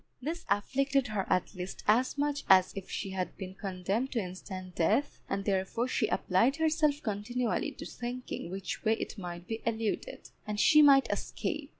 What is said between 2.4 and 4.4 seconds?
as if she had been condemned to